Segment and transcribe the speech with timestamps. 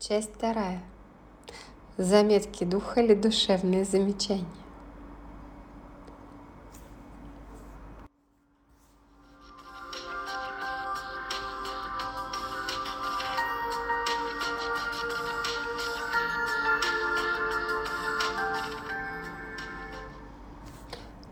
[0.00, 0.80] Часть вторая.
[1.98, 4.46] Заметки духа или душевные замечания.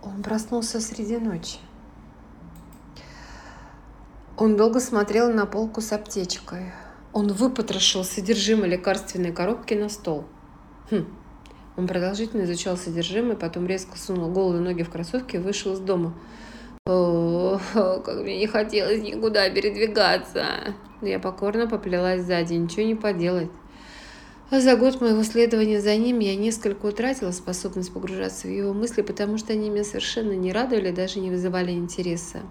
[0.02, 1.56] Он проснулся среди ночи.
[4.36, 6.70] Он долго смотрел на полку с аптечкой.
[7.18, 10.24] Он выпотрошил содержимое лекарственной коробки на стол.
[10.88, 11.04] Хм.
[11.76, 16.14] Он продолжительно изучал содержимое, потом резко сунул и ноги в кроссовки и вышел из дома.
[16.86, 20.46] О, как мне не хотелось никуда передвигаться.
[21.02, 23.50] Я покорно поплелась сзади, ничего не поделать.
[24.50, 29.02] А за год моего следования за ним я несколько утратила способность погружаться в его мысли,
[29.02, 32.42] потому что они меня совершенно не радовали, даже не вызывали интереса.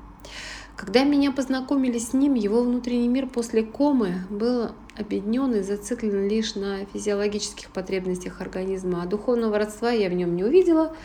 [0.78, 6.54] Когда меня познакомили с ним, его внутренний мир после комы был объединен и зациклен лишь
[6.54, 10.96] на физиологических потребностях организма, а духовного родства я в нем не увидела,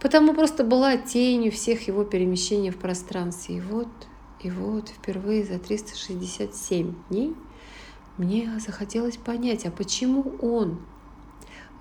[0.00, 3.58] потому просто была тенью всех его перемещений в пространстве.
[3.58, 3.88] И вот,
[4.40, 7.36] и вот, впервые за 367 дней
[8.16, 10.80] мне захотелось понять, а почему он,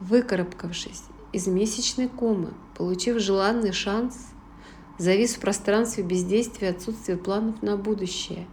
[0.01, 4.17] выкарабкавшись из месячной комы, получив желанный шанс–
[4.97, 8.45] завис в пространстве бездействия, отсутствия планов на будущее.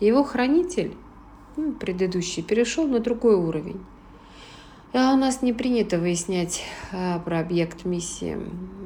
[0.00, 0.94] Его хранитель,
[1.56, 3.80] ну, предыдущий, перешел на другой уровень.
[4.92, 8.36] А у нас не принято выяснять а, про объект миссии.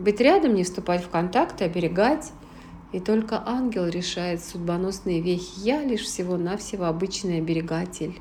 [0.00, 2.32] Быть рядом, не вступать в контакт, оберегать.
[2.92, 5.60] И только ангел решает судьбоносные вехи.
[5.60, 8.20] Я лишь всего-навсего обычный оберегатель.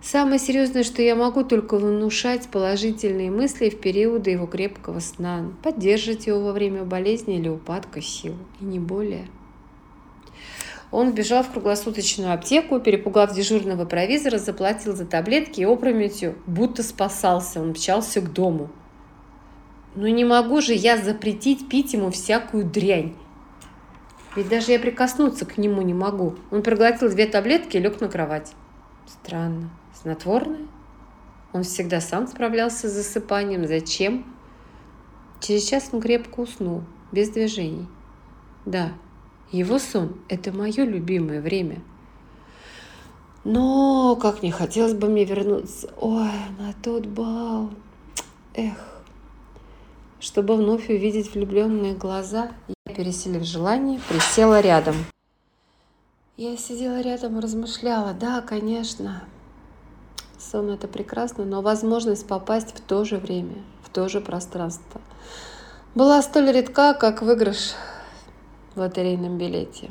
[0.00, 6.28] Самое серьезное, что я могу только внушать положительные мысли в периоды его крепкого сна, поддерживать
[6.28, 9.26] его во время болезни или упадка сил, и не более.
[10.90, 17.60] Он бежал в круглосуточную аптеку, перепугав дежурного провизора, заплатил за таблетки и опрометью, будто спасался,
[17.60, 18.70] он мчался к дому.
[19.96, 23.14] Ну не могу же я запретить пить ему всякую дрянь.
[24.36, 26.36] Ведь даже я прикоснуться к нему не могу.
[26.50, 28.52] Он проглотил две таблетки и лег на кровать.
[29.06, 29.70] Странно.
[30.02, 30.68] Снотворное?
[31.52, 33.66] Он всегда сам справлялся с засыпанием.
[33.66, 34.32] Зачем?
[35.40, 37.88] Через час он крепко уснул, без движений.
[38.64, 38.92] Да,
[39.50, 41.80] его сон– это мое любимое время.
[43.42, 47.70] Но как не хотелось бы мне вернуться, ой, на тот бал.
[48.54, 49.02] Эх,
[50.20, 52.52] чтобы вновь увидеть влюбленные глаза,
[52.86, 54.94] я, переселив желание, присела рядом.
[56.36, 59.24] Я сидела рядом и размышляла, да, конечно,
[60.38, 65.00] Сон это прекрасно, но возможность попасть в то же время, в то же пространство
[65.98, 67.72] была столь редка, как выигрыш
[68.74, 69.90] в лотерейном билете.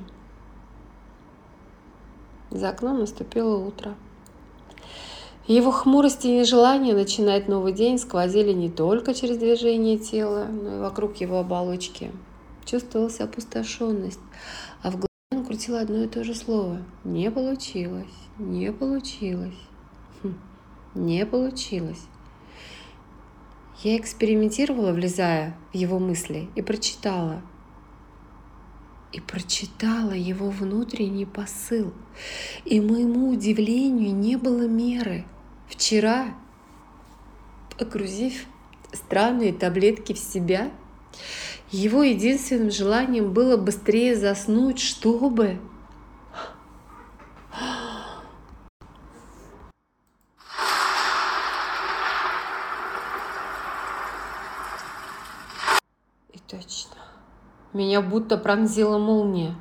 [2.50, 3.96] За окном наступило утро.
[5.48, 10.80] Его хмурость и нежелание начинать новый день сквозили не только через движение тела, но и
[10.80, 12.12] вокруг его оболочки.
[12.64, 14.22] Чувствовалась опустошенность,
[14.84, 16.84] а в голове он крутил одно и то же слово.
[17.04, 18.06] Не получилось,
[18.38, 19.67] не получилось.
[20.98, 22.02] Не получилось.
[23.84, 27.44] Я экспериментировала, влезая в его мысли, и прочитала.
[29.12, 31.94] И прочитала его внутренний посыл.
[32.66, 35.26] И моему удивлению не было меры.
[35.70, 36.34] Вчера,
[37.78, 38.48] погрузив
[38.92, 40.72] странные таблетки в себя,
[41.70, 45.60] его единственным желанием было быстрее заснуть, чтобы
[57.78, 59.54] Меня будто пронзила молния.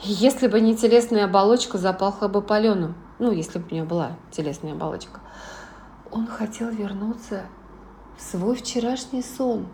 [0.00, 2.96] Если бы не телесная оболочка, запахла бы паленым.
[3.20, 5.20] Ну, если бы у меня была телесная оболочка.
[6.10, 7.42] Он хотел вернуться
[8.18, 9.68] в свой вчерашний сон.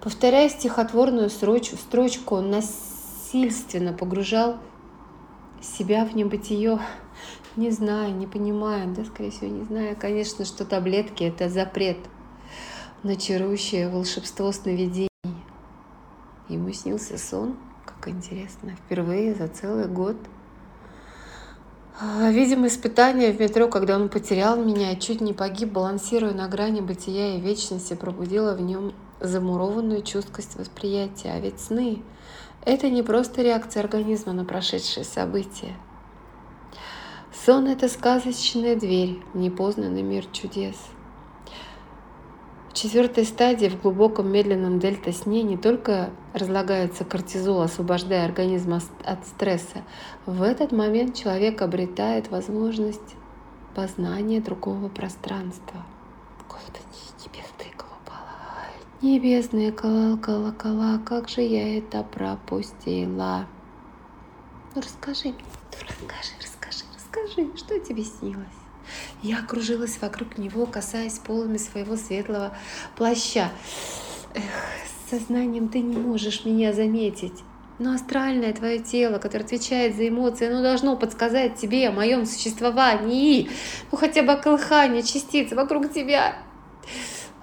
[0.00, 4.58] Повторяя стихотворную строчку, строчку он насильственно погружал
[5.60, 6.78] себя в небытие.
[7.56, 11.98] Не знаю, не понимаю, да, скорее всего, не знаю, конечно, что таблетки– это запрет
[13.02, 15.09] на чарующее волшебство сновидений.
[16.50, 17.54] Ему снился сон,
[17.84, 20.16] как интересно, впервые за целый год.
[22.00, 26.48] А, видимо, испытание в метро, когда он потерял меня и чуть не погиб, балансируя на
[26.48, 31.30] грани бытия и вечности, пробудило в нем замурованную чуткость восприятия.
[31.34, 32.02] А ведь сны—
[32.64, 35.76] это не просто реакция организма на прошедшие события.
[37.46, 40.74] Сон— это сказочная дверь в непознанный мир чудес—
[42.70, 49.82] в четвертой стадии, в глубоком медленном дельта-сне, не только разлагается кортизол, освобождая организм от стресса.
[50.24, 53.16] В этот момент человек обретает возможность
[53.74, 55.84] познание другого пространства.
[57.24, 58.22] Небесные колокола,
[59.02, 63.46] небесные колокола, как же я это пропустила.
[64.74, 68.59] Ну расскажи мне, ну расскажи, расскажи, расскажи, что тебе снилось?
[69.22, 72.56] Я кружилась вокруг него, касаясь полами своего светлого
[72.96, 73.50] плаща.
[74.34, 74.42] Эх,
[75.10, 77.42] сознанием ты не можешь меня заметить.
[77.78, 83.48] Но астральное твое тело, которое отвечает за эмоции, оно должно подсказать тебе о моем существовании.
[83.90, 86.36] Ну хотя бы колыхание частиц вокруг тебя.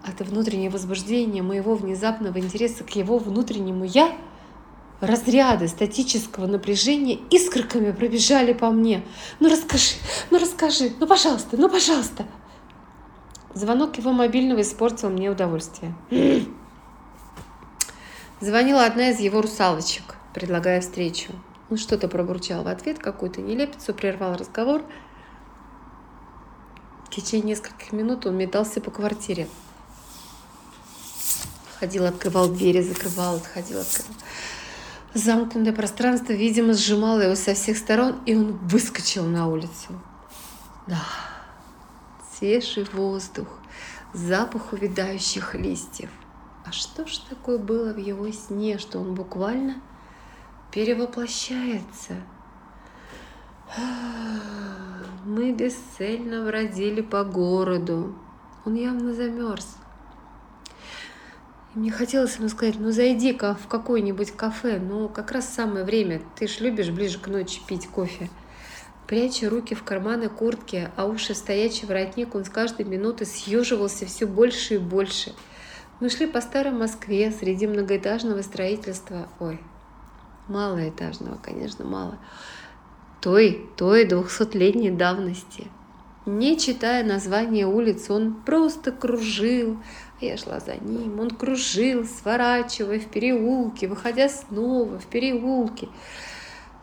[0.05, 4.11] От внутреннего возбуждения моего внезапного интереса к его внутреннему «я»
[4.99, 9.03] разряды статического напряжения искорками пробежали по мне.
[9.39, 9.95] Ну расскажи,
[10.31, 12.25] ну расскажи, ну пожалуйста, ну пожалуйста.
[13.53, 15.93] Звонок его мобильного испортил мне удовольствие.
[18.39, 21.31] Звонила одна из его русалочек, предлагая встречу.
[21.69, 24.83] Он что-то пробурчал в ответ, какую-то нелепицу, прервал разговор.
[27.05, 29.47] В течение нескольких минут он метался по квартире.
[31.79, 34.15] Ходил, открывал двери, закрывал, отходил, открывал.
[35.13, 39.99] Замкнутое пространство, видимо, сжимало его со всех сторон, и он выскочил на улицу.
[40.85, 41.03] Да,
[42.37, 43.47] свежий воздух,
[44.13, 46.09] запах увядающих листьев.
[46.65, 49.81] А что ж такое было в его сне, что он буквально
[50.71, 52.15] перевоплощается?
[55.25, 58.15] Мы бесцельно бродили по городу.
[58.65, 59.77] Он явно замерз.
[61.77, 66.47] Мне хотелось ему сказать, ну зайди-ка в какое-нибудь кафе, ну как раз самое время, ты
[66.47, 68.31] ж любишь ближе к ночи пить кофе.
[69.05, 74.07] Пряча руки в карманы куртки, а уши в стоячий воротник, он с каждой минуты съеживался
[74.07, 75.35] все больше и больше.
[75.99, 79.29] Мы шли по старой Москве среди многоэтажного строительства.
[79.39, 79.61] Ой,
[80.47, 82.17] малоэтажного, конечно, мало.
[83.21, 85.67] Той, той двухсотлетней давности.
[86.25, 89.77] Не читая название улиц, он просто кружил,
[90.19, 95.89] я шла за ним, он кружил, сворачивая в переулки, выходя снова в переулки.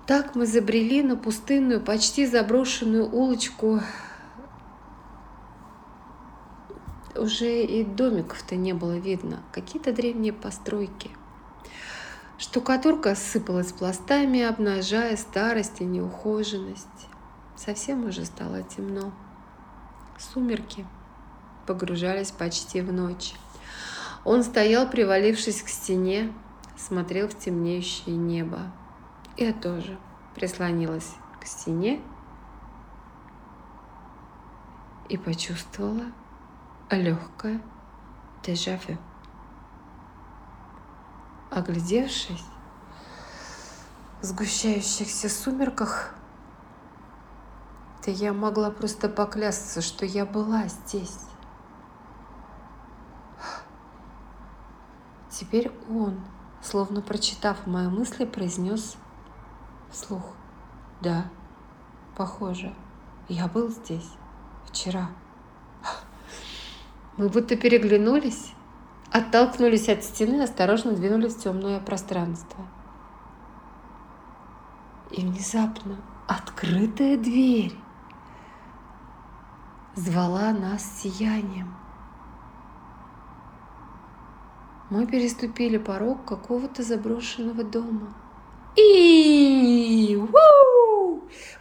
[0.06, 3.80] Так мы забрели на пустынную, почти заброшенную улочку.
[7.16, 11.10] Уже и домиков-то не было видно, какие-то древние постройки.
[12.38, 17.08] Штукатурка сыпалась пластами, обнажая старость и неухоженность.
[17.56, 19.12] Совсем уже стало темно.
[20.18, 20.84] Сумерки
[21.66, 23.34] погружались почти в ночь.
[24.24, 26.32] Он стоял, привалившись к стене,
[26.76, 28.72] смотрел в темнеющее небо.
[29.36, 29.98] Я тоже
[30.34, 32.00] прислонилась к стене
[35.08, 36.04] и почувствовала
[36.90, 37.60] легкое
[38.42, 38.98] дежавю.
[41.50, 42.44] Оглядевшись,
[44.20, 46.14] в сгущающихся сумерках,
[48.04, 51.18] да я могла просто поклясться, что я была здесь.
[55.38, 56.20] Теперь он,
[56.62, 58.96] словно прочитав мои мысли, произнес
[59.90, 60.22] вслух.
[61.00, 61.24] Да,
[62.16, 62.72] похоже,
[63.28, 64.08] я был здесь
[64.66, 65.08] вчера.
[67.16, 68.52] Мы будто переглянулись,
[69.10, 72.64] оттолкнулись от стены, осторожно двинулись в темное пространство.
[75.10, 75.96] И внезапно
[76.28, 77.74] открытая дверь
[79.96, 81.74] звала нас сиянием.
[84.90, 88.14] Мы переступили порог какого-то заброшенного дома.
[88.76, 90.26] И у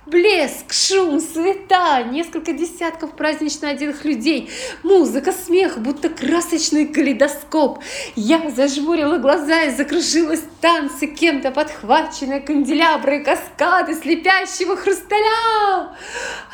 [0.06, 4.50] блеск, шум, света, несколько десятков празднично одетых людей,
[4.84, 7.80] музыка, смех, будто красочный калейдоскоп.
[8.16, 15.96] Я зажмурила глаза и закружилась танцы, кем-то подхваченные канделябры, каскады слепящего хрусталя.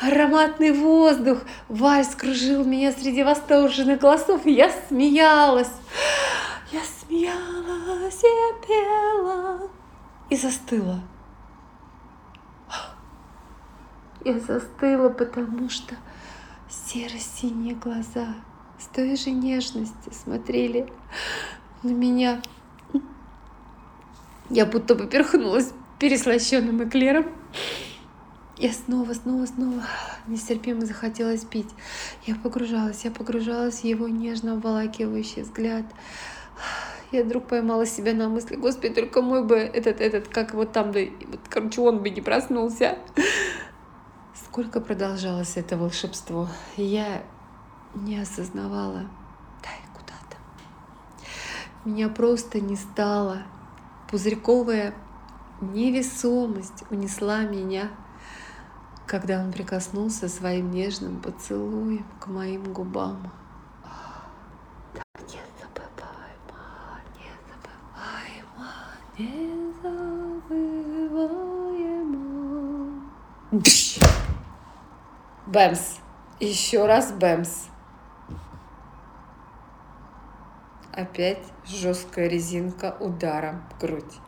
[0.00, 5.68] Ароматный воздух, вальс кружил меня среди восторженных голосов, и я смеялась.
[6.72, 9.68] Я смеялась и пела
[10.28, 11.02] и застыла.
[14.24, 15.96] Я застыла, потому что
[16.68, 18.36] серо-синие глаза
[18.78, 20.92] с той же нежностью смотрели
[21.82, 22.40] на меня.
[24.48, 27.26] Я будто поперхнулась переслащенным эклером.
[28.58, 29.82] Я снова, снова, снова
[30.28, 31.70] нестерпимо захотелось пить.
[32.26, 35.86] Я погружалась, я погружалась в его нежно обволакивающий взгляд,
[37.12, 40.92] я вдруг поймала себя на мысли, господи, только мой бы этот, этот, как вот там,
[40.92, 42.98] да, вот, короче, он бы не проснулся.
[44.34, 47.22] Сколько продолжалось это волшебство, я
[47.94, 49.08] не осознавала.
[49.62, 50.36] Дай куда-то.
[51.84, 53.42] Меня просто не стало.
[54.10, 54.94] Пузырьковая
[55.60, 57.90] невесомость унесла меня
[59.10, 63.32] когда он прикоснулся своим нежным поцелуем к моим губам.
[64.94, 66.62] Так незабываемо,
[75.46, 75.98] Бэмс.
[76.38, 77.66] Еще раз бэмс.
[80.92, 84.20] Опять жесткая резинка ударом в грудь.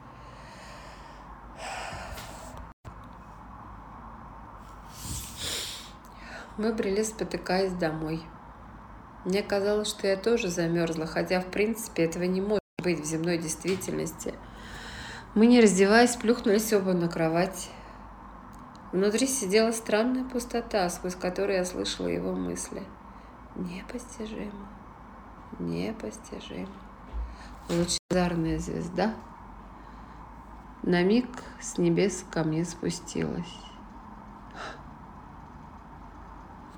[6.59, 8.21] Мы брели, спотыкаясь домой.
[9.25, 13.39] Мне казалось, что я тоже замерзла, хотя, в принципе, этого не может быть в земной
[13.39, 14.35] действительности.
[15.35, 17.71] Мы, не раздеваясь, плюхнулись оба на кровать.
[18.93, 22.83] Внутри сидела странная пустота, сквозь которую я слышала его мысли.
[23.57, 24.69] Непостижимо,
[25.59, 26.69] непостижимо.
[27.71, 29.15] Лучезарная звезда
[30.83, 31.27] на миг
[31.61, 33.57] с небес ко мне спустилась.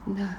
[0.07, 0.39] Да.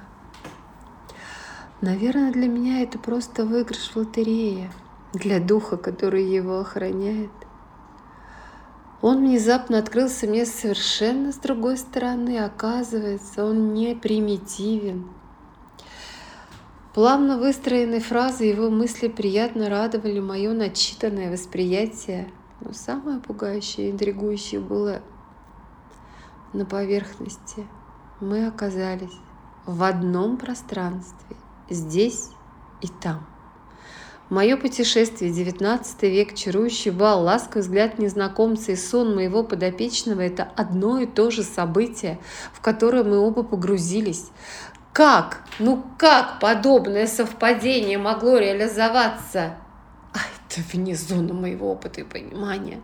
[1.81, 4.71] Наверное, для меня это просто выигрыш в лотерее,
[5.13, 7.31] для духа, который его охраняет.
[9.05, 12.39] Он внезапно открылся мне совершенно с другой стороны.
[12.39, 15.07] Оказывается, он не примитивен.
[16.91, 22.31] Плавно выстроенные фразы его мысли приятно радовали мое начитанное восприятие.
[22.61, 25.03] Но самое пугающее и интригующее было
[26.53, 27.67] на поверхности.
[28.19, 29.15] Мы оказались
[29.67, 31.35] в одном пространстве,
[31.69, 32.31] здесь
[32.81, 33.34] и там.
[34.29, 40.99] Мое путешествие, 19 век, чарующий бал, ласковый взгляд незнакомца и сон моего подопечного– это одно
[40.99, 42.19] и то же событие,
[42.51, 44.29] в которое мы оба погрузились.
[44.93, 45.43] Как?
[45.59, 49.57] Ну как подобное совпадение могло реализоваться?
[50.13, 52.81] А это вне зоны моего опыта и понимания.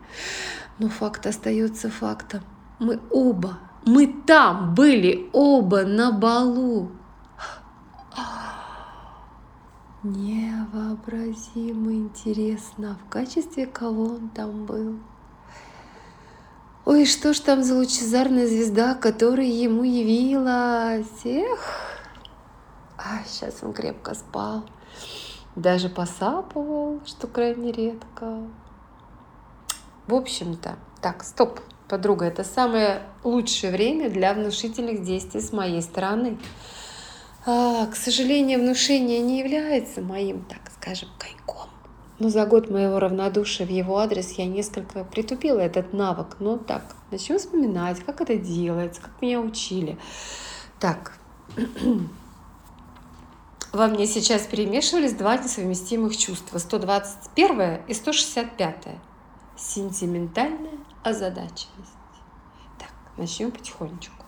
[0.77, 2.41] Но факт остается фактом.
[2.79, 6.91] Мы оба мы там были оба на балу.
[10.03, 14.97] Невообразимо интересно, в качестве кого он там был.
[16.85, 21.23] Ой, что ж там за лучезарная звезда, которая ему явилась?
[21.23, 21.59] Эх,
[22.97, 24.65] а сейчас он крепко спал,
[25.55, 28.39] даже посапывал, что крайне редко.
[30.07, 36.39] В общем-то, так, стоп, подруга, это самое лучшее время для внушительных действий с моей стороны.
[37.43, 41.69] А, к сожалению, внушение не является моим, так скажем, коньком.
[42.19, 46.35] Но за год моего равнодушия в его адрес я несколько притупила этот навык.
[46.39, 49.97] Но так, начну вспоминать, как это делается, как меня учили.
[50.79, 51.17] Так,
[53.73, 56.59] во мне сейчас перемешивались два несовместимых чувства.
[56.59, 58.87] 121 и 165.
[59.57, 61.97] Сентиментальное озадаченность.
[62.77, 64.20] Так, начнем потихонечку.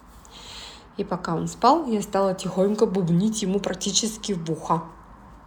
[0.97, 4.83] И пока он спал, я стала тихонько бубнить ему практически в ухо.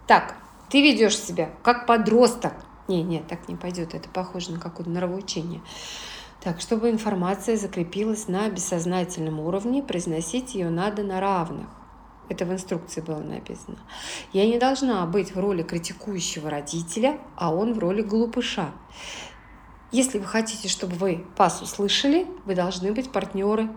[0.05, 0.35] Так,
[0.69, 2.53] ты ведешь себя как подросток.
[2.87, 5.61] Не, не, так не пойдет, это похоже на какое-то нравоучение.
[6.41, 11.67] Так, чтобы информация закрепилась на бессознательном уровне, произносить ее надо на равных.
[12.29, 13.77] Это в инструкции было написано.
[14.33, 18.71] Я не должна быть в роли критикующего родителя, а он в роли глупыша.
[19.93, 23.69] Если вы хотите, чтобы вы пас услышали, вы должны быть партнеры.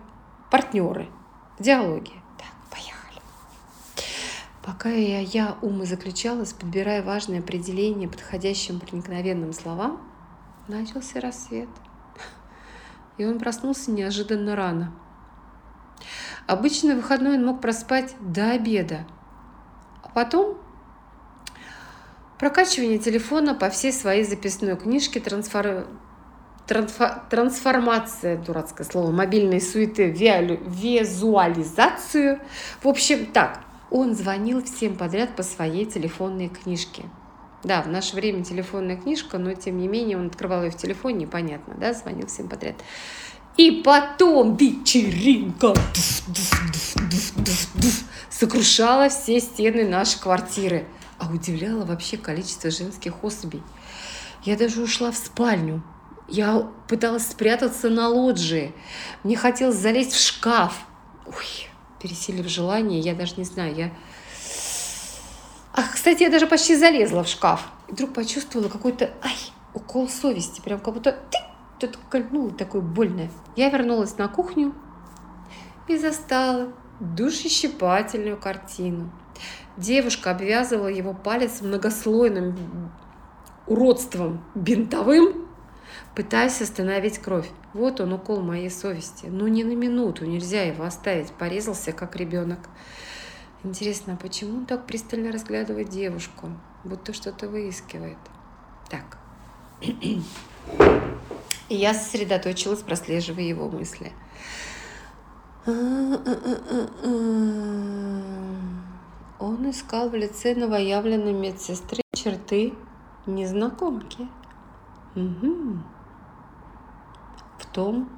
[0.49, 1.07] Партнеры
[1.57, 2.13] в диалоге.
[2.37, 3.21] Так, поехали.
[4.63, 10.01] Пока я, я ума заключалась, подбирая важные определения подходящим проникновенным словам,
[10.67, 11.69] начался рассвет.
[13.17, 14.93] И он проснулся неожиданно рано.
[16.47, 19.05] Обычно выходной он мог проспать до обеда.
[20.03, 20.57] А потом
[22.41, 25.85] Прокачивание телефона по всей своей записной книжке, трансфор...
[26.67, 27.23] Трансфо...
[27.29, 32.39] трансформация, дурацкое слово, мобильной суеты, визуализацию.
[32.81, 37.03] В общем, так, он звонил всем подряд по своей телефонной книжке.
[37.63, 41.25] Да, в наше время телефонная книжка, но тем не менее он открывал ее в телефоне,
[41.25, 42.75] непонятно, да, звонил всем подряд.
[43.57, 45.73] И потом вечеринка
[48.29, 50.85] сокрушала все стены нашей квартиры
[51.21, 53.61] а удивляло вообще количество женских особей.
[54.43, 55.83] Я даже ушла в спальню.
[56.31, 58.73] Я пыталась спрятаться на лоджии.
[59.25, 60.85] Мне хотелось залезть в шкаф.
[61.25, 61.69] Ой,
[62.01, 63.91] пересилив желание, я даже не знаю, я...
[65.73, 67.67] Ах, кстати, я даже почти залезла в шкаф.
[67.89, 69.35] И вдруг почувствовала какой-то, ай,
[69.73, 70.61] укол совести.
[70.61, 71.19] Прям как будто
[71.77, 73.29] что-то кольнуло такое больное.
[73.57, 74.73] Я вернулась на кухню
[75.89, 76.71] и застала
[77.01, 79.11] душещипательную картину.
[79.75, 82.89] Девушка обвязывала его палец многослойным
[83.67, 85.40] уродством бинтовым,
[86.15, 87.49] Пытаюсь остановить кровь.
[87.73, 89.27] Вот он, укол моей совести.
[89.27, 91.31] Ну, не на минуту, нельзя его оставить.
[91.31, 92.59] Порезался, как ребенок.
[93.63, 96.49] Интересно, а почему он так пристально разглядывает девушку?
[96.83, 98.17] Будто что-то выискивает.
[98.89, 99.17] Так.
[99.81, 100.21] И
[101.69, 104.11] я сосредоточилась, прослеживая его мысли.
[105.65, 106.17] Он
[109.69, 112.73] искал в лице новоявленной медсестры черты
[113.25, 114.27] незнакомки.
[115.15, 115.77] Угу.
[117.73, 118.09] Том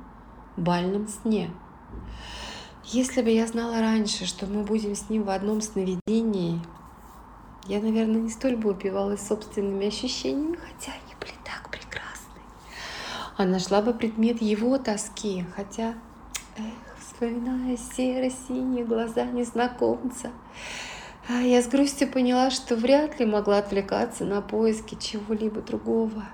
[0.57, 1.51] бальном сне.
[2.85, 6.59] Если бы я знала раньше, что мы будем с ним в одном сновидении,
[7.65, 12.41] я, наверное, не столь бы упивалась собственными ощущениями, хотя они были так прекрасны.
[13.37, 15.93] А нашла бы предмет его тоски, хотя,
[16.57, 20.31] эх, вспоминая серо-синие глаза незнакомца,
[21.29, 26.25] а я с грустью поняла, что вряд ли могла отвлекаться на поиски чего-либо другого.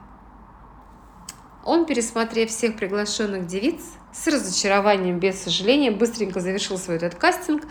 [1.70, 3.80] Он, пересмотрев всех приглашенных девиц,
[4.12, 7.62] с разочарованием, без сожаления, быстренько завершил свой этот кастинг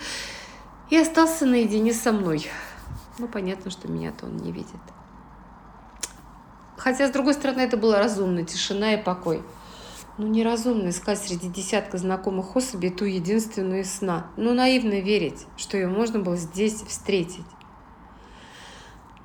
[0.88, 2.48] и остался наедине со мной.
[3.18, 4.70] Ну, понятно, что меня-то он не видит.
[6.76, 9.42] Хотя, с другой стороны, это была разумная тишина и покой.
[10.16, 14.30] Ну, неразумно искать среди десятка знакомых особей ту единственную из сна.
[14.36, 17.46] Ну, наивно верить, что ее можно было здесь встретить.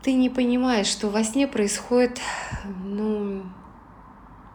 [0.02, 2.20] Ты не понимаешь, что во сне происходит,
[2.84, 3.44] ну,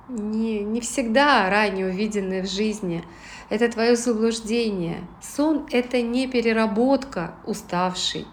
[0.09, 3.05] не, не всегда ранее увиденное в жизни.
[3.51, 5.07] Это твое заблуждение.
[5.23, 8.27] Сон– это не переработка уставшей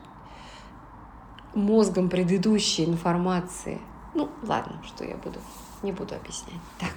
[1.53, 3.79] мозгом предыдущей информации.
[4.13, 5.39] Ну, ладно, что я буду,
[5.83, 6.59] не буду объяснять.
[6.79, 6.89] Так.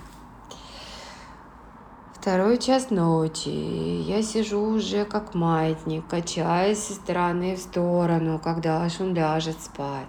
[2.15, 3.49] Второй час ночи.
[3.49, 10.07] Я сижу уже как маятник, качаясь из стороны в сторону, когда аж он ляжет спать.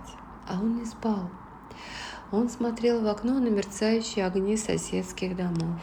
[0.48, 1.30] А он не спал.
[2.32, 5.82] Он смотрел в окно на мерцающие огни соседских домов.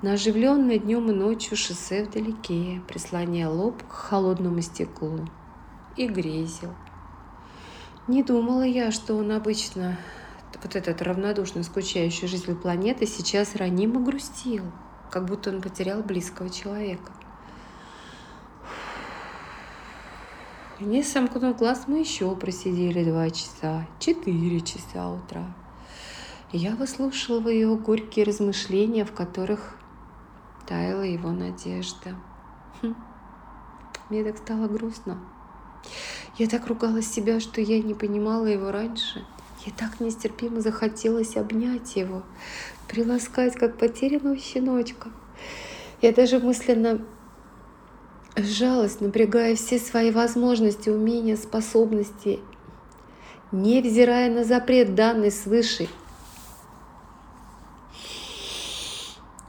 [0.00, 5.28] На оживленное днем и ночью шоссе вдалеке, прислоняя лоб к холодному стеклу,
[5.96, 6.72] и грезил.
[8.06, 9.98] Не думала я, что он обычно,
[10.62, 14.64] вот этот равнодушно скучающий житель планеты, сейчас ранимо грустил,
[15.10, 17.12] как будто он потерял близкого человека.
[20.80, 25.52] Не сомкнув глаз, мы еще просидели два часа, четыре часа утра.
[26.52, 29.76] Я выслушивала его горькие размышления, в которых
[30.68, 32.14] таяла его надежда.
[32.80, 32.94] Хм.
[34.08, 35.18] Мне так стало грустно.
[36.36, 39.26] Я так ругала себя, что я не понимала его раньше.
[39.66, 42.22] Я так нестерпимо захотелось обнять его,
[42.86, 45.10] приласкать, как потерянного щеночка.
[46.00, 47.04] Я даже мысленно
[48.36, 52.40] сжалась, напрягая все свои возможности, умения, способности,
[53.52, 55.88] невзирая на запрет, данный свыше.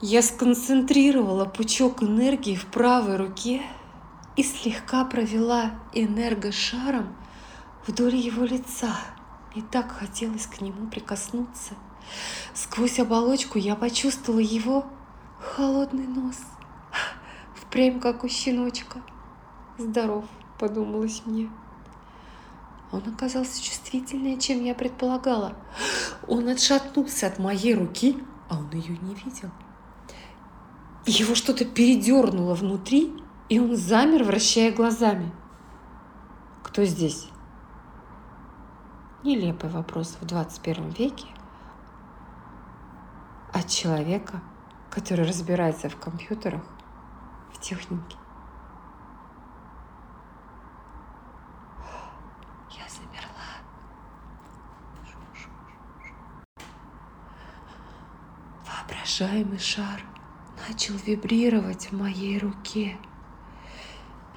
[0.02, 3.62] Я сконцентрировала пучок энергии в правой руке
[4.38, 7.16] и слегка провела энергошаром
[7.86, 8.96] вдоль его лица.
[9.56, 11.74] И так хотелось к нему прикоснуться.
[12.54, 14.86] Сквозь оболочку я почувствовала его
[15.40, 16.38] холодный нос–
[17.70, 19.00] Впрямь как у щеночка.
[19.78, 20.26] Здоров,
[20.58, 21.52] подумалось мне.
[22.92, 25.54] Он оказался чувствительнее, чем я предполагала.
[26.28, 28.18] Он отшатнулся от моей руки,
[28.50, 29.52] а он ее не видел.
[31.06, 33.14] Его что-то передернуло внутри,
[33.50, 35.32] и он замер, вращая глазами.
[36.64, 37.30] Кто здесь?
[39.24, 41.28] Нелепый вопрос в 21 веке
[43.54, 44.42] от человека,
[44.90, 46.64] который разбирается в компьютерах
[47.60, 48.18] в технике.
[52.72, 53.60] Я замерла.
[58.66, 60.02] Воображаемый шар
[60.68, 62.98] начал вибрировать в моей руке.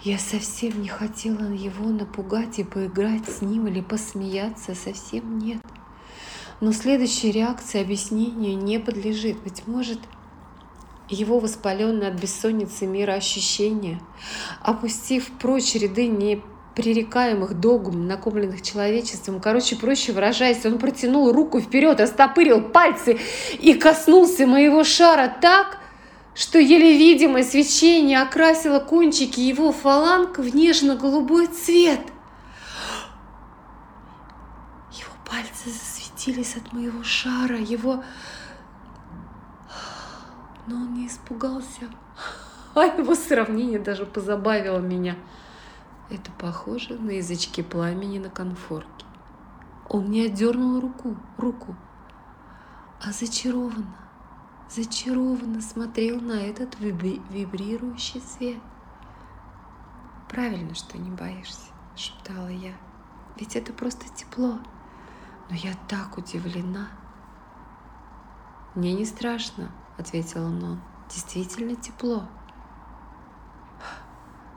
[0.02, 5.60] Я совсем не хотела его напугать и поиграть с ним или посмеяться, совсем нет.
[6.60, 9.40] Но следующая реакция объяснению не подлежит.
[9.42, 10.00] Быть может,
[11.12, 14.00] его воспаленные от бессонницы мира ощущения,
[14.62, 19.40] опустив прочь ряды непререкаемых догм, накопленных человечеством.
[19.40, 23.18] Короче, проще выражаясь, он протянул руку вперед, остопырил пальцы
[23.60, 25.78] и коснулся моего шара так,
[26.34, 32.00] что еле видимое свечение окрасило кончики его фаланг в нежно-голубой цвет.
[34.92, 38.02] Его пальцы засветились от моего шара, его
[40.66, 41.82] но он не испугался.
[42.74, 45.16] А его сравнение даже позабавило меня.
[46.08, 49.04] Это похоже на язычки пламени на конфорке.
[49.90, 51.76] Он не отдернул руку, руку,
[53.02, 53.94] а зачарованно,
[54.70, 58.58] зачарованно смотрел на этот вибрирующий свет.
[60.30, 62.72] Правильно, что не боишься, шептала я.
[63.36, 64.58] Ведь это просто тепло.
[65.50, 66.88] Но я так удивлена.
[68.74, 69.70] Мне не страшно,
[70.02, 70.80] ответил он.
[71.12, 72.24] Действительно тепло.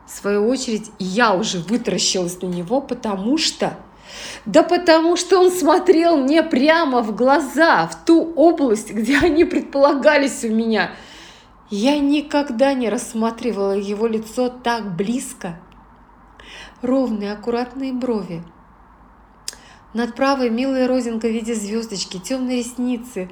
[0.05, 3.77] В свою очередь, я уже вытаращилась на него, потому что...
[4.45, 10.43] Да потому что он смотрел мне прямо в глаза, в ту область, где они предполагались
[10.43, 10.91] у меня.
[11.69, 15.59] Я никогда не рассматривала его лицо так близко.
[16.81, 18.43] Ровные, аккуратные брови.
[19.93, 23.29] Над правой милая розинка в виде звездочки, темные ресницы.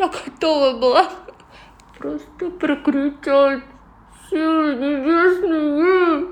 [0.00, 1.10] Я готова была
[1.98, 3.62] просто прокричать.
[4.30, 6.26] Силы небесные!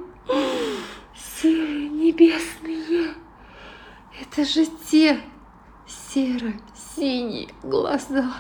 [1.15, 3.15] Силы небесные!
[4.19, 5.21] Это же те
[5.87, 8.33] серо-синие глаза.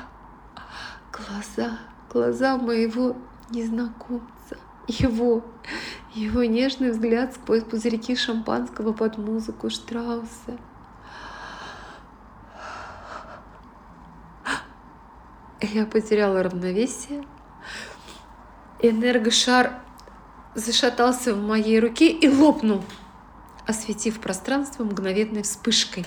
[1.12, 1.78] Глаза,
[2.10, 3.14] глаза моего
[3.50, 4.56] незнакомца.
[4.86, 5.44] Его,
[6.14, 10.56] его нежный взгляд сквозь пузырьки шампанского под музыку Штрауса.
[15.61, 17.25] Я потеряла равновесие.
[18.81, 19.81] Энергошар
[20.55, 22.85] зашатался в моей руке и лопнул,
[23.66, 26.07] осветив пространство мгновенной вспышкой.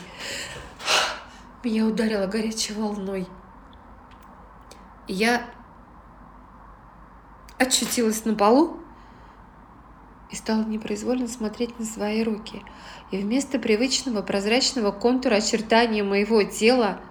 [1.63, 3.27] Меня ударило горячей волной.
[5.07, 5.49] Я
[7.57, 8.77] очутилась на полу
[10.31, 12.63] и стала непроизвольно смотреть на свои руки.
[13.11, 17.01] И вместо привычного прозрачного контура очертания моего тела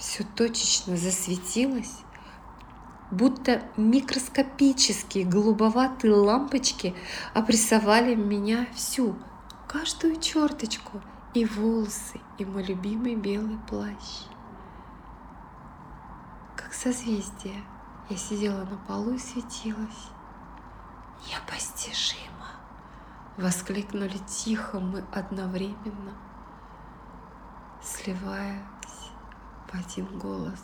[0.00, 1.98] все точечно засветилось,
[3.10, 6.96] будто микроскопические голубоватые лампочки
[7.34, 9.14] опрессовали меня всю,
[9.68, 11.02] каждую черточку,
[11.34, 14.24] и волосы, и мой любимый белый плащ.
[16.56, 17.62] Как созвездие,
[18.08, 20.08] я сидела на полу и светилась.
[21.28, 22.48] Непостижимо!
[23.36, 26.14] Воскликнули тихо мы одновременно,
[27.82, 28.66] сливая
[29.72, 30.60] в один голос.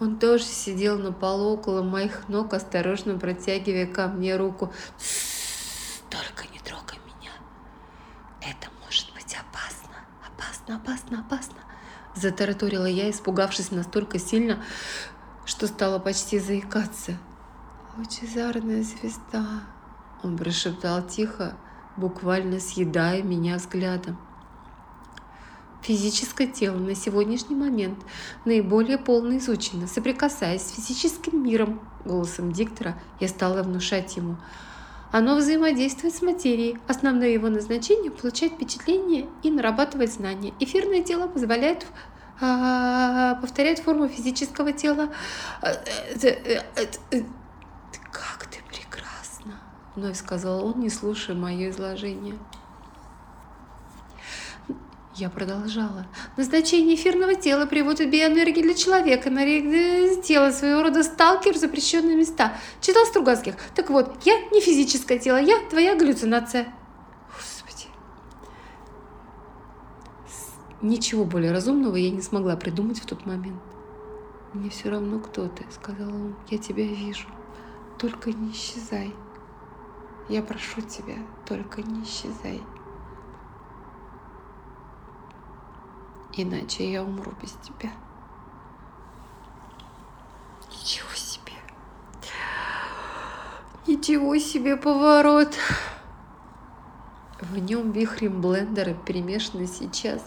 [0.00, 4.72] Он тоже сидел на полу около моих ног, осторожно протягивая ко мне руку.
[6.10, 7.30] «Только не трогай меня.
[8.40, 11.58] Это может быть опасно, опасно, опасно, опасно!»
[12.14, 14.62] Затараторила я, испугавшись настолько сильно,
[15.44, 17.16] что стала почти заикаться.
[17.96, 19.62] «Лучезарная звезда!»
[20.22, 21.56] Он прошептал тихо,
[21.96, 24.18] буквально съедая меня взглядом.
[25.82, 27.98] Физическое тело на сегодняшний момент
[28.44, 29.88] наиболее полно изучено.
[29.88, 34.36] Соприкасаясь с физическим миром, голосом диктора, я стала внушать ему.
[35.10, 36.78] Оно взаимодействует с материей.
[36.86, 40.54] Основное его назначение– получать впечатление и нарабатывать знания.
[40.60, 41.84] Эфирное тело позволяет
[42.40, 45.08] а, повторять форму физического тела.
[45.60, 45.84] Как
[48.50, 49.58] ты прекрасна!
[49.96, 52.38] Вновь сказал он, не слушая мое изложение.
[55.14, 56.06] Я продолжала.
[56.38, 59.28] Назначение эфирного тела приводит биоэнергии для человека.
[59.28, 59.44] На
[60.22, 62.54] тело своего рода сталкер в запрещенные места.
[62.80, 63.54] Читал Стругацких?
[63.74, 66.72] Так вот, я не физическое тело, я твоя галлюцинация.
[67.34, 67.88] Господи.
[70.80, 73.60] Ничего более разумного я не смогла придумать в тот момент.
[74.54, 76.36] Мне все равно, кто ты, сказал он.
[76.48, 77.28] Я тебя вижу.
[77.98, 79.14] Только не исчезай.
[80.30, 82.62] Я прошу тебя, только не исчезай.
[86.36, 87.90] Иначе я умру без тебя.
[90.70, 91.52] Ничего себе.
[93.86, 95.56] Ничего себе поворот.
[97.40, 100.22] В нем вихрем блендера перемешаны сейчас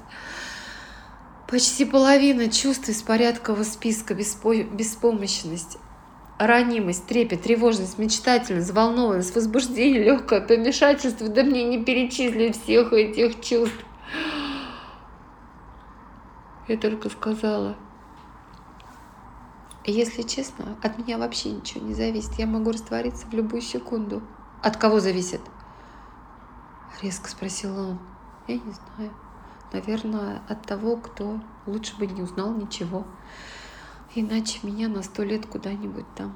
[1.48, 4.54] почти половина чувств из порядкового списка беспо...
[4.54, 5.78] беспомощность,
[6.38, 11.28] ранимость, трепет, тревожность, мечтательность, взволнованность, возбуждение, легкое помешательство.
[11.28, 13.86] Да мне не перечислить всех этих чувств.
[16.68, 17.76] Я только сказала.
[19.84, 22.34] Если честно, от меня вообще ничего не зависит.
[22.40, 24.24] Я могу раствориться в любую секунду.
[24.64, 25.42] От кого зависит?
[27.04, 28.00] Резко спросил он.
[28.48, 29.14] Я не знаю.
[29.72, 33.06] Наверное, от того, кто лучше бы не узнал ничего.
[34.16, 36.34] Иначе меня на сто лет куда-нибудь там.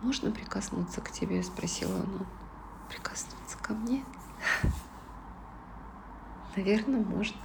[0.00, 1.42] Можно прикоснуться к тебе?
[1.42, 2.24] Спросила она.
[2.88, 4.04] Прикоснуться ко мне?
[6.56, 7.36] Наверное, можно.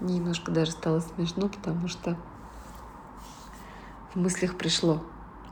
[0.00, 2.16] Немножко даже стало смешно, потому что
[4.14, 5.02] в мыслях пришло.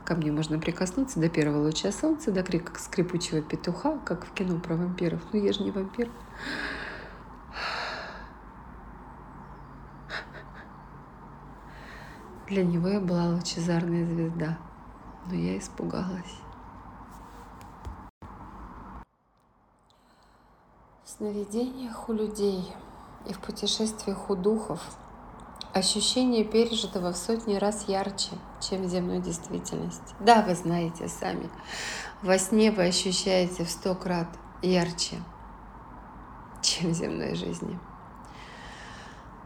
[0.05, 4.57] Ко мне можно прикоснуться до первого луча солнца, до крика скрипучего петуха, как в кино
[4.57, 5.21] про вампиров.
[5.33, 6.09] Ну, я же не вампир.
[12.47, 14.57] Для него я была лучезарная звезда,
[15.25, 16.39] но я испугалась.
[21.03, 22.73] В сновидениях у людей–
[23.27, 24.79] и в путешествиях у духов
[25.73, 30.15] ощущение пережитого в сотни раз ярче, чем в земной действительности.
[30.19, 31.49] Да, вы знаете сами,
[32.21, 34.27] во сне вы ощущаете в сто крат
[34.61, 35.17] ярче,
[36.61, 37.77] чем в земной жизни.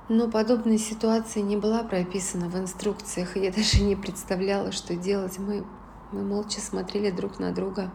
[0.09, 5.39] Но подобная ситуация не была прописана в инструкциях, и я даже не представляла, что делать.
[5.39, 5.65] Мы,
[6.11, 7.91] мы молча смотрели друг на друга.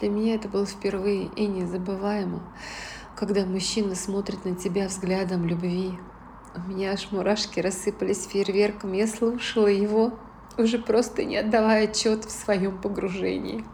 [0.00, 2.40] Для меня это было впервые и незабываемо,
[3.16, 5.98] когда мужчина смотрит на тебя взглядом любви.
[6.54, 8.92] У меня аж мурашки рассыпались фейерверком.
[8.92, 10.12] Я слушала его,
[10.56, 13.64] уже просто не отдавая отчет в своем погружении.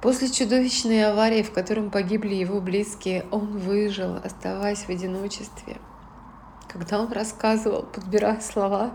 [0.00, 5.78] После чудовищной аварии, в котором погибли его близкие, он выжил, оставаясь в одиночестве.
[6.68, 8.92] Когда он рассказывал, подбирая слова,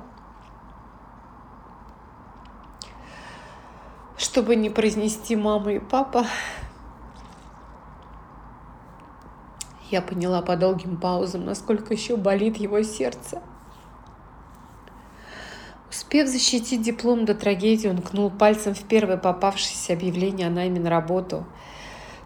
[4.21, 6.27] чтобы не произнести мама и папа,
[9.89, 13.41] я поняла по долгим паузам, насколько еще болит его сердце.
[15.89, 20.89] Успев защитить диплом до трагедии, он кнул пальцем в первое попавшееся объявление о найме на
[20.89, 21.45] работу.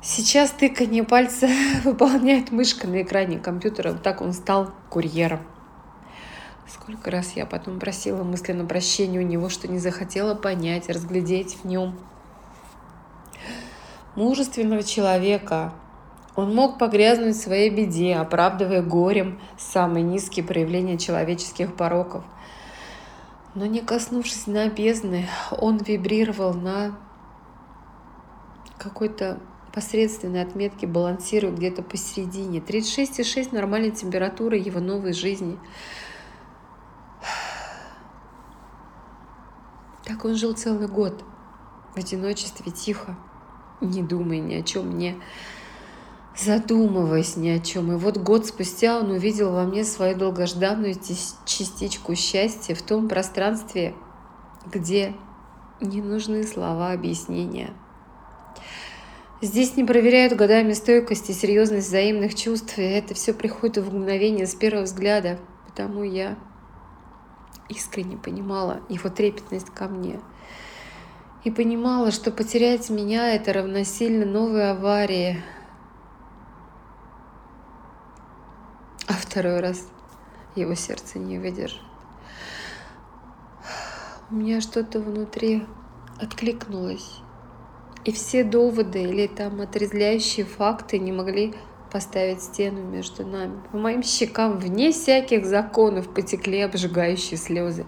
[0.01, 1.47] Сейчас тыканье пальца
[1.85, 3.93] выполняет мышка на экране компьютера.
[3.93, 5.54] Так он стал курьером.
[6.75, 11.65] Сколько раз я потом просила мысленно прощения у него, что не захотела понять, разглядеть в
[11.65, 11.97] нем
[14.15, 15.73] мужественного человека.
[16.35, 22.25] Он мог погрязнуть в своей беде, оправдывая горем самые низкие проявления человеческих пороков.
[23.53, 26.97] Но не коснувшись дна бездны, он вибрировал на
[28.77, 29.39] какой-то
[29.73, 32.59] посредственной отметке, балансируя где-то посередине.
[32.59, 35.57] 36,6 нормальной температуры его новой жизни.
[40.05, 41.23] Так он жил целый год
[41.95, 43.17] в одиночестве, тихо,
[43.81, 45.17] не думая ни о чем, не
[46.37, 47.91] задумываясь ни о чем.
[47.91, 50.95] И вот год спустя он увидел во мне свою долгожданную
[51.45, 53.95] частичку счастья в том пространстве,
[54.71, 55.15] где
[55.81, 57.73] не нужны слова объяснения.
[59.41, 64.47] Здесь не проверяют годами стойкость и серьезность взаимных чувств, и это все приходит в мгновение
[64.47, 65.39] с первого взгляда.
[65.65, 66.37] Потому я
[67.69, 70.19] искренне понимала его трепетность ко мне.
[71.43, 75.43] И понимала, что потерять меня— это равносильно новой аварии—
[79.07, 79.87] а второй раз
[80.55, 81.81] его сердце не выдержит.
[84.31, 85.65] У меня что-то внутри
[86.19, 87.19] откликнулось.
[88.03, 91.53] И все доводы или там отрезляющие факты не могли
[91.95, 93.57] поставить стену между нами.
[93.71, 97.85] По моим щекам, вне всяких законов, потекли обжигающие слезы.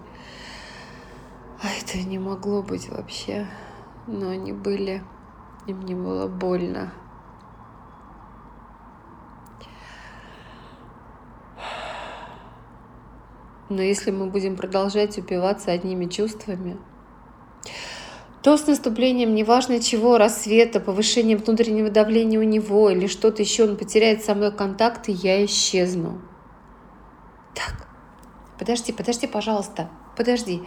[1.62, 3.46] А это не могло быть вообще.
[4.06, 5.02] Но они были,
[5.66, 6.90] и мне было больно.
[13.68, 16.78] Но если мы будем продолжать упиваться одними чувствами,
[18.48, 23.76] то с наступлением неважно чего, рассвета, повышением внутреннего давления у него или что-то еще, он
[23.76, 26.22] потеряет со мной контакт, и я исчезну.
[27.54, 27.86] Так,
[28.58, 30.62] подожди, подожди, пожалуйста, подожди.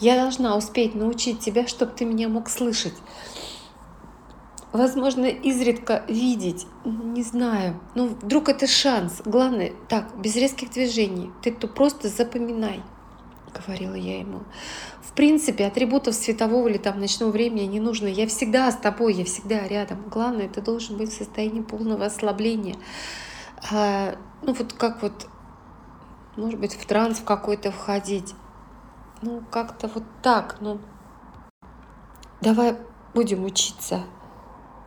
[0.00, 2.94] Я должна успеть научить тебя, чтобы ты меня мог слышать
[4.72, 7.78] возможно, изредка видеть, не знаю.
[7.94, 9.20] Ну, вдруг это шанс.
[9.24, 11.30] Главное, так, без резких движений.
[11.42, 12.82] Ты то просто запоминай,
[13.58, 14.42] говорила я ему.
[15.02, 18.06] В принципе, атрибутов светового или там ночного времени не нужно.
[18.06, 20.08] Я всегда с тобой, я всегда рядом.
[20.08, 22.76] Главное, ты должен быть в состоянии полного ослабления.
[23.72, 25.26] А, ну, вот как вот,
[26.36, 28.34] может быть, в транс в какой-то входить.
[29.22, 30.78] Ну, как-то вот так, ну,
[32.40, 32.76] давай
[33.14, 34.04] будем учиться.